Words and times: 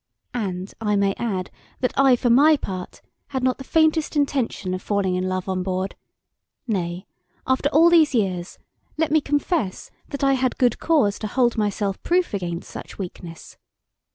And 0.33 0.73
I 0.81 0.95
may 0.95 1.13
add 1.19 1.51
that 1.81 1.93
I 1.95 2.15
for 2.15 2.31
my 2.31 2.57
part 2.57 3.03
had 3.27 3.43
not 3.43 3.59
the 3.59 3.63
faintest 3.63 4.15
intention 4.15 4.73
of 4.73 4.81
falling 4.81 5.13
in 5.13 5.29
love 5.29 5.47
on 5.47 5.61
board; 5.61 5.95
nay, 6.65 7.05
after 7.45 7.69
all 7.69 7.91
these 7.91 8.15
years, 8.15 8.57
let 8.97 9.11
me 9.11 9.21
confess 9.21 9.91
that 10.07 10.23
I 10.23 10.33
had 10.33 10.57
good 10.57 10.79
cause 10.79 11.19
to 11.19 11.27
hold 11.27 11.55
myself 11.55 12.01
proof 12.01 12.33
against 12.33 12.71
such 12.71 12.97
weakness. 12.97 13.57